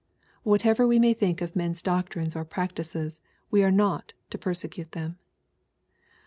[0.41, 4.93] Whatever we may think of men's doctrines or prac tices, we are not to persecute
[4.93, 5.19] them.